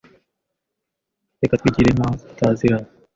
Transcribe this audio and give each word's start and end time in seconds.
Reka 1.41 1.59
twigire 1.59 1.89
nkaho 1.95 2.15
tutaziranye. 2.27 2.89